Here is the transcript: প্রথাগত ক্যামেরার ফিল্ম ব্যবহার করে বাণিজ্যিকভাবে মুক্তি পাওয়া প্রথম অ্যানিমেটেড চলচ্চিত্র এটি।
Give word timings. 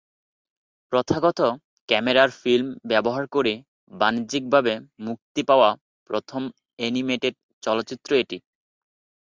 প্রথাগত 0.93 1.39
ক্যামেরার 1.89 2.29
ফিল্ম 2.39 2.67
ব্যবহার 2.85 3.25
করে 3.35 3.53
বাণিজ্যিকভাবে 3.91 4.73
মুক্তি 5.05 5.41
পাওয়া 5.49 5.69
প্রথম 6.09 6.41
অ্যানিমেটেড 6.79 7.33
চলচ্চিত্র 7.63 8.09
এটি। 8.23 8.37